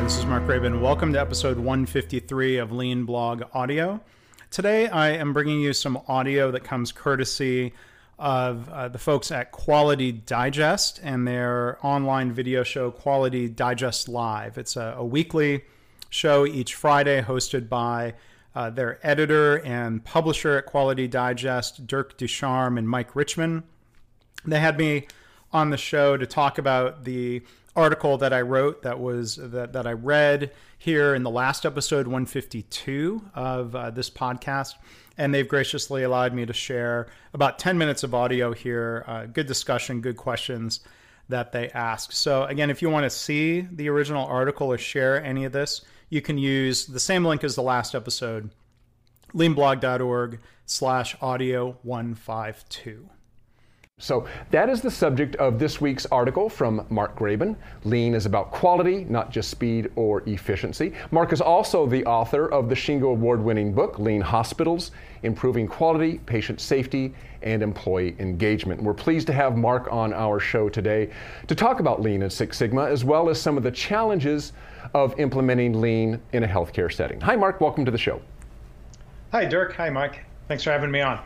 [0.00, 0.80] Hi, this is Mark Graban.
[0.80, 4.00] Welcome to episode 153 of Lean Blog Audio.
[4.50, 7.74] Today I am bringing you some audio that comes courtesy
[8.18, 14.56] of uh, the folks at Quality Digest and their online video show, Quality Digest Live.
[14.56, 15.64] It's a, a weekly
[16.08, 18.14] show each Friday hosted by
[18.54, 23.64] uh, their editor and publisher at Quality Digest, Dirk Dusharme and Mike Richman.
[24.46, 25.08] They had me
[25.52, 27.42] on the show to talk about the
[27.76, 32.06] article that I wrote that was that, that I read here in the last episode
[32.06, 34.74] 152 of uh, this podcast.
[35.18, 39.04] And they've graciously allowed me to share about 10 minutes of audio here.
[39.06, 40.80] Uh, good discussion, good questions
[41.28, 42.12] that they ask.
[42.12, 45.82] So, again, if you want to see the original article or share any of this,
[46.08, 48.50] you can use the same link as the last episode
[49.34, 53.08] leanblog.org slash audio 152.
[54.00, 57.54] So that is the subject of this week's article from Mark Graban.
[57.84, 60.94] Lean is about quality, not just speed or efficiency.
[61.10, 64.90] Mark is also the author of the Shingo Award winning book, Lean Hospitals
[65.22, 68.82] Improving Quality, Patient Safety, and Employee Engagement.
[68.82, 71.10] We're pleased to have Mark on our show today
[71.46, 74.54] to talk about Lean and Six Sigma, as well as some of the challenges
[74.94, 77.20] of implementing Lean in a healthcare setting.
[77.20, 77.60] Hi, Mark.
[77.60, 78.22] Welcome to the show.
[79.32, 79.74] Hi, Dirk.
[79.74, 80.24] Hi, Mike.
[80.48, 81.20] Thanks for having me on.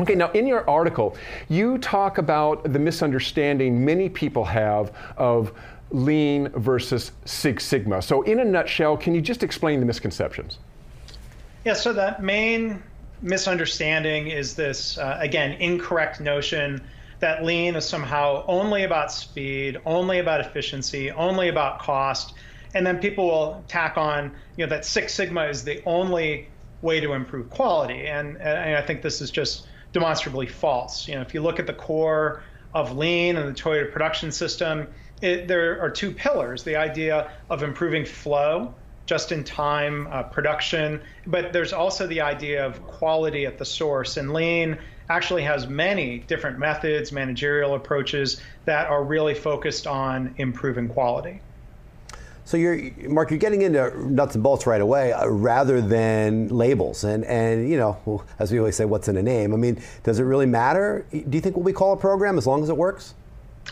[0.00, 1.14] Okay, now in your article,
[1.50, 5.52] you talk about the misunderstanding many people have of
[5.90, 8.00] lean versus Six Sigma.
[8.00, 10.58] So, in a nutshell, can you just explain the misconceptions?
[11.66, 12.82] Yeah, so that main
[13.20, 16.80] misunderstanding is this, uh, again, incorrect notion
[17.18, 22.32] that lean is somehow only about speed, only about efficiency, only about cost.
[22.72, 26.48] And then people will tack on, you know, that Six Sigma is the only
[26.80, 28.06] way to improve quality.
[28.06, 31.08] And, and I think this is just demonstrably false.
[31.08, 32.42] You know, if you look at the core
[32.74, 34.86] of lean and the Toyota production system,
[35.20, 38.74] it, there are two pillars: the idea of improving flow,
[39.06, 44.16] just-in-time uh, production, but there's also the idea of quality at the source.
[44.16, 44.78] And lean
[45.08, 51.42] actually has many different methods, managerial approaches that are really focused on improving quality.
[52.44, 57.04] So you're, Mark, you're getting into nuts and bolts right away, uh, rather than labels.
[57.04, 59.52] And and you know, as we always say, what's in a name?
[59.52, 61.06] I mean, does it really matter?
[61.10, 63.14] Do you think what we call a program as long as it works?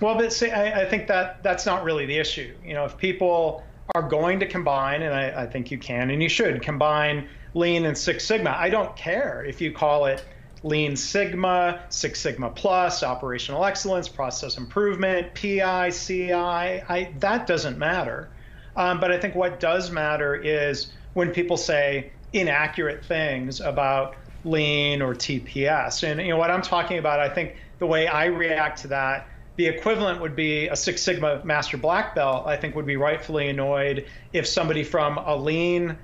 [0.00, 2.54] Well, but see, I, I think that that's not really the issue.
[2.64, 3.62] You know, if people
[3.94, 7.86] are going to combine, and I, I think you can and you should combine Lean
[7.86, 8.54] and Six Sigma.
[8.56, 10.24] I don't care if you call it
[10.62, 16.32] Lean Sigma, Six Sigma Plus, operational excellence, process improvement, PI, CI.
[16.32, 18.28] I, that doesn't matter.
[18.76, 25.02] Um, but I think what does matter is when people say inaccurate things about lean
[25.02, 26.02] or TPS.
[26.02, 29.28] And you know what I'm talking about, I think the way I react to that,
[29.56, 33.48] the equivalent would be a Six Sigma Master Black Belt, I think would be rightfully
[33.48, 35.96] annoyed if somebody from a lean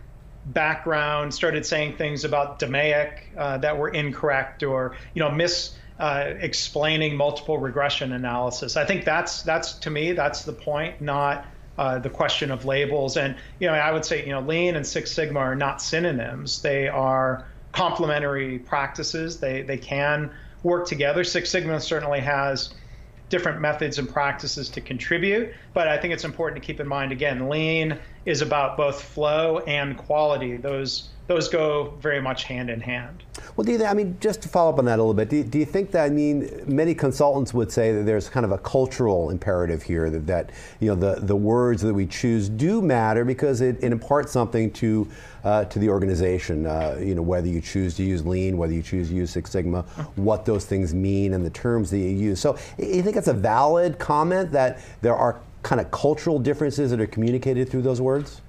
[0.46, 6.32] background started saying things about DMAIC uh, that were incorrect or, you know, mis uh,
[6.40, 8.76] explaining multiple regression analysis.
[8.76, 11.46] I think that's that's to me that's the point, not
[11.78, 13.16] uh, the question of labels.
[13.16, 16.62] And you know, I would say you know, Lean and Six Sigma are not synonyms.
[16.62, 19.40] They are complementary practices.
[19.40, 20.30] They they can
[20.62, 21.24] work together.
[21.24, 22.74] Six Sigma certainly has
[23.28, 27.12] different methods and practices to contribute, but I think it's important to keep in mind
[27.12, 30.56] again, Lean is about both flow and quality.
[30.56, 33.22] Those those go very much hand in hand.
[33.56, 35.36] Well, do you, I mean, just to follow up on that a little bit, do
[35.36, 38.52] you, do you, think that, I mean, many consultants would say that there's kind of
[38.52, 40.50] a cultural imperative here that, that
[40.80, 44.70] you know, the, the words that we choose do matter because it, it imparts something
[44.72, 45.08] to,
[45.44, 48.82] uh, to the organization, uh, you know, whether you choose to use lean, whether you
[48.82, 49.82] choose to use Six Sigma,
[50.16, 52.40] what those things mean and the terms that you use.
[52.40, 57.00] So you think it's a valid comment that there are kind of cultural differences that
[57.00, 58.40] are communicated through those words?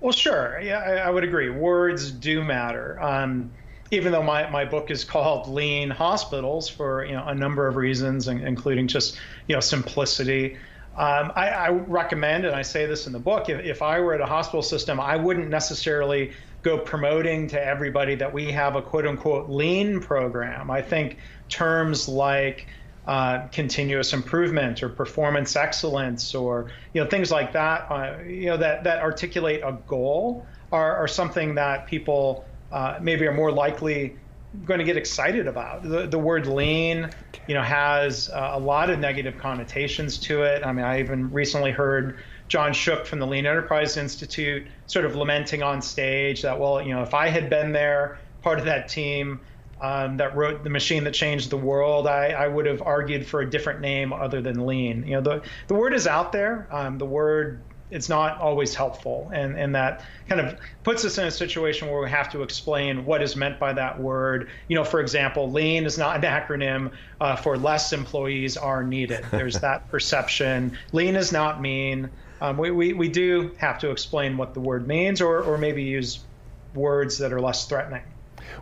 [0.00, 0.60] Well, sure.
[0.60, 1.50] Yeah, I, I would agree.
[1.50, 3.00] Words do matter.
[3.02, 3.50] Um,
[3.90, 7.76] even though my, my book is called Lean Hospitals for you know a number of
[7.76, 10.56] reasons, including just you know simplicity.
[10.96, 14.14] Um, I, I, recommend, and I say this in the book, if, if I were
[14.14, 16.32] at a hospital system, I wouldn't necessarily
[16.62, 20.70] go promoting to everybody that we have a quote unquote lean program.
[20.70, 21.18] I think
[21.50, 22.66] terms like
[23.06, 28.56] uh, continuous improvement or performance excellence or you know things like that uh, you know
[28.56, 34.16] that that articulate a goal are, are something that people uh, maybe are more likely
[34.64, 35.82] going to get excited about.
[35.82, 37.10] The, the word lean
[37.46, 40.64] you know has a lot of negative connotations to it.
[40.64, 42.18] I mean i even recently heard
[42.48, 46.94] john shook from the lean enterprise institute sort of lamenting on stage that well you
[46.94, 49.40] know if i had been there part of that team
[49.80, 53.40] um, that wrote the machine that changed the world, I, I, would have argued for
[53.42, 55.06] a different name other than lean.
[55.06, 56.66] You know, the the word is out there.
[56.70, 61.26] Um, the word it's not always helpful, and and that kind of puts us in
[61.26, 64.48] a situation where we have to explain what is meant by that word.
[64.68, 69.24] You know, for example, lean is not an acronym uh, for less employees are needed.
[69.30, 70.76] There's that perception.
[70.92, 72.10] Lean is not mean.
[72.40, 75.84] Um, we, we, we do have to explain what the word means, or, or maybe
[75.84, 76.18] use
[76.74, 78.02] words that are less threatening.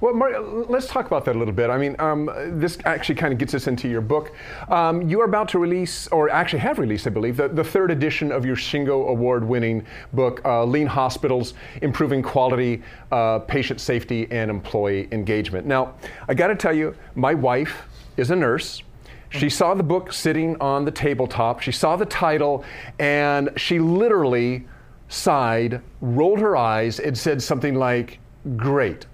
[0.00, 0.34] Well, Mark,
[0.68, 1.70] let's talk about that a little bit.
[1.70, 4.32] I mean, um, this actually kind of gets us into your book.
[4.68, 7.90] Um, you are about to release, or actually have released, I believe, the, the third
[7.90, 12.82] edition of your Shingo Award winning book, uh, Lean Hospitals Improving Quality,
[13.12, 15.66] uh, Patient Safety, and Employee Engagement.
[15.66, 15.94] Now,
[16.28, 17.82] I got to tell you, my wife
[18.16, 18.82] is a nurse.
[19.30, 22.64] She saw the book sitting on the tabletop, she saw the title,
[23.00, 24.66] and she literally
[25.08, 28.20] sighed, rolled her eyes, and said something like,
[28.56, 29.06] Great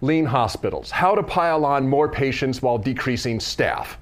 [0.00, 3.98] lean hospitals, how to pile on more patients while decreasing staff.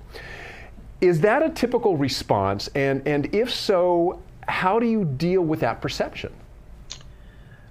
[1.01, 2.69] Is that a typical response?
[2.75, 6.33] And, and if so, how do you deal with that perception?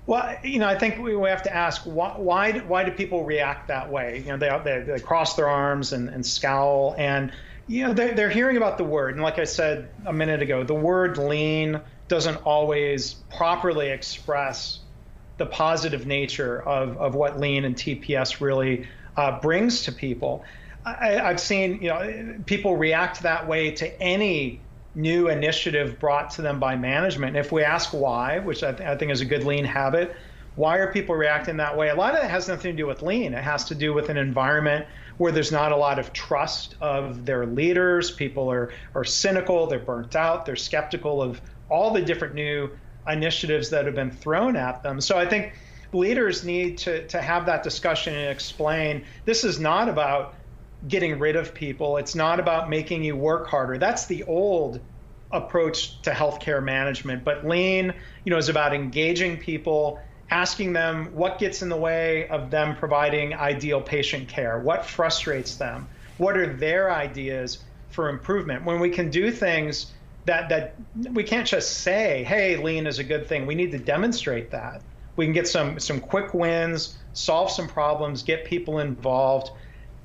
[0.08, 3.68] Well, you know, I think we have to ask why, why, why do people react
[3.70, 4.20] that way?
[4.20, 7.32] You know, they, they, they cross their arms and, and scowl, and,
[7.68, 9.16] you know, they're, they're hearing about the word.
[9.16, 14.80] And like I said a minute ago, the word lean doesn't always properly express
[15.38, 18.88] the positive nature of, of what lean and TPS really
[19.18, 20.44] uh, brings to people.
[20.86, 24.62] I, have seen you know people react that way to any
[24.94, 27.36] new initiative brought to them by management.
[27.36, 30.16] And if we ask why, which I, th- I think is a good lean habit,
[30.56, 31.90] why are people reacting that way?
[31.90, 33.34] A lot of it has nothing to do with lean.
[33.34, 34.86] It has to do with an environment
[35.18, 38.12] where there's not a lot of trust of their leaders.
[38.12, 42.70] People are, are cynical, they're burnt out, they're skeptical of all the different new
[43.08, 45.02] initiatives that have been thrown at them.
[45.02, 45.54] So I think
[45.94, 50.36] leaders need to, to have that discussion and explain this is not about
[50.88, 53.78] getting rid of people, it's not about making you work harder.
[53.78, 54.80] That's the old
[55.32, 57.24] approach to healthcare management.
[57.24, 57.94] But lean,
[58.24, 60.00] you know, is about engaging people,
[60.30, 65.56] asking them what gets in the way of them providing ideal patient care, what frustrates
[65.56, 65.88] them,
[66.18, 68.66] what are their ideas for improvement.
[68.66, 69.94] When we can do things
[70.26, 70.76] that that
[71.14, 74.82] we can't just say, "Hey, lean is a good thing." We need to demonstrate that.
[75.16, 79.52] We can get some some quick wins, solve some problems, get people involved.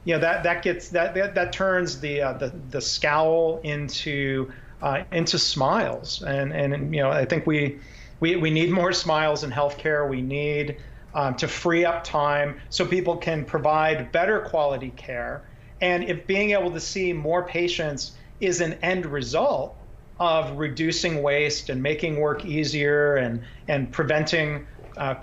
[0.04, 4.52] You know that that gets that that, that turns the uh, the the scowl into
[4.82, 7.80] uh, into smiles, and and you know I think we
[8.20, 10.08] we we need more smiles in healthcare.
[10.08, 10.76] We need
[11.14, 15.44] um, to free up time so people can provide better quality care.
[15.80, 19.79] And if being able to see more patients is an end result,
[20.20, 25.14] of reducing waste and making work easier and and preventing uh,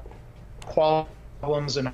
[0.62, 1.94] problems and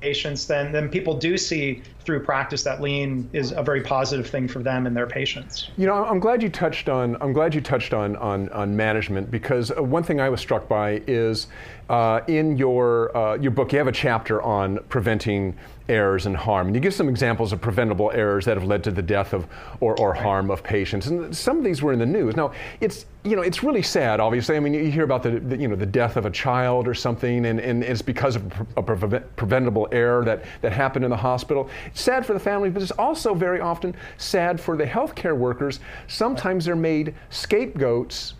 [0.00, 4.48] patients, then then people do see through practice that lean is a very positive thing
[4.48, 5.68] for them and their patients.
[5.76, 9.30] You know, I'm glad you touched on I'm glad you touched on on, on management
[9.30, 11.48] because uh, one thing I was struck by is
[11.90, 15.54] uh, in your uh, your book you have a chapter on preventing
[15.88, 16.68] errors and harm.
[16.68, 19.46] And you give some examples of preventable errors that have led to the death of
[19.80, 21.06] or, or harm of patients.
[21.06, 22.36] And some of these were in the news.
[22.36, 24.20] Now, it's you know it's really sad.
[24.20, 26.86] Obviously, I mean you hear about the, the you know the death of a child
[26.86, 31.10] or something, and, and it's because of a pre- preventable error that that happened in
[31.10, 31.68] the hospital.
[31.98, 35.80] Sad for the family, but it's also very often sad for the healthcare workers.
[36.06, 38.34] Sometimes they're made scapegoats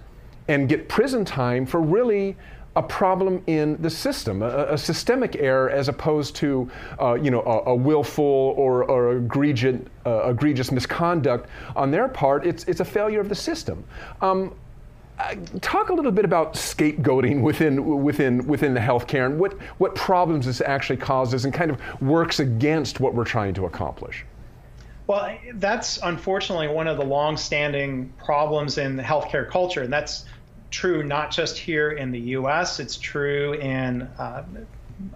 [0.47, 2.37] and get prison time for really
[2.77, 7.43] a problem in the system, a, a systemic error, as opposed to, uh, you know,
[7.43, 12.47] a, a willful or, or egregious, uh, egregious misconduct on their part.
[12.47, 13.83] It's, it's a failure of the system.
[14.21, 14.55] Um,
[15.19, 19.95] uh, talk a little bit about scapegoating within within within the healthcare and what what
[19.95, 24.25] problems this actually causes and kind of works against what we're trying to accomplish.
[25.09, 30.27] Well, that's unfortunately one of the long-standing problems in the healthcare culture, and that's
[30.71, 32.79] true not just here in the U.S.
[32.79, 34.45] It's true in uh,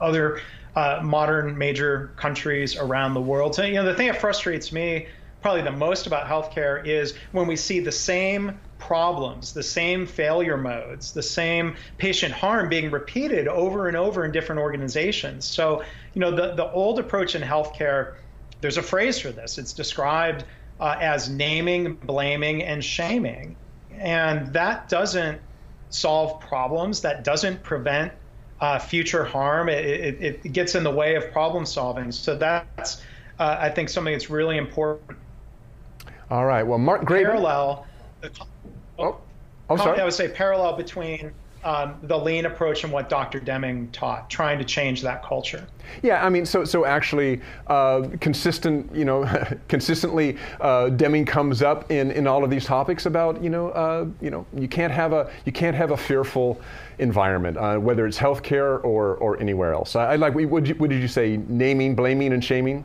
[0.00, 0.40] other
[0.75, 3.54] uh, modern major countries around the world.
[3.54, 5.06] So you know the thing that frustrates me
[5.42, 10.57] probably the most about healthcare is when we see the same problems, the same failure
[10.57, 15.45] modes, the same patient harm being repeated over and over in different organizations.
[15.45, 15.83] So,
[16.15, 18.15] you know, the, the old approach in healthcare,
[18.61, 19.59] there's a phrase for this.
[19.59, 20.45] It's described
[20.81, 23.57] uh, as naming, blaming, and shaming
[23.99, 25.41] and that doesn't
[25.91, 27.01] solve problems.
[27.03, 28.12] That doesn't prevent
[28.61, 29.69] uh, future harm.
[29.69, 32.12] It, it, it, gets in the way of problem solving.
[32.12, 33.03] So that's,
[33.39, 35.19] uh, I think, something that's really important.
[36.31, 36.62] All right.
[36.62, 37.25] Well, Mark Graban.
[37.25, 37.87] Parallel.
[39.02, 39.21] Oh,
[39.71, 40.00] oh, sorry.
[40.00, 41.32] I would say parallel between
[41.64, 43.38] um, the lean approach and what Dr.
[43.38, 45.66] Deming taught, trying to change that culture.
[46.02, 49.25] Yeah, I mean, so so actually, uh, consistent, you know,
[49.68, 54.06] consistently, uh, Deming comes up in, in all of these topics about, you know, uh,
[54.21, 56.61] you know, you can't have a you can't have a fearful
[56.99, 59.94] environment, uh, whether it's healthcare or or anywhere else.
[59.94, 60.35] I, I like.
[60.35, 61.38] What, you, what did you say?
[61.49, 62.85] Naming, blaming, and shaming.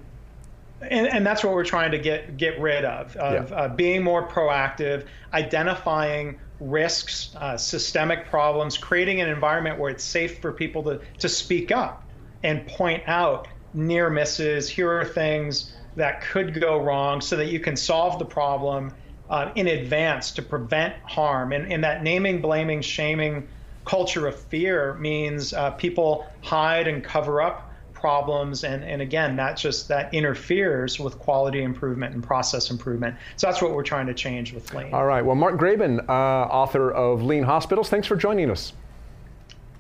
[0.82, 3.56] And, and, that's what we're trying to get get rid of, of yeah.
[3.56, 10.40] uh, being more proactive, identifying risks, uh, systemic problems, creating an environment where it's safe
[10.40, 12.04] for people to, to speak up
[12.44, 14.70] and point out near misses.
[14.70, 18.94] Here are things that could go wrong so that you can solve the problem
[19.30, 21.52] uh, in advance to prevent harm.
[21.52, 23.48] And, and that naming, blaming, shaming
[23.86, 27.67] culture of fear means uh, people hide and cover up
[28.00, 33.16] problems and, and again that just that interferes with quality improvement and process improvement.
[33.36, 35.24] So that's what we're trying to change with lean all right.
[35.24, 38.74] Well mark graban uh, author of lean hospitals thanks for joining us.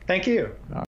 [0.07, 0.55] Thank you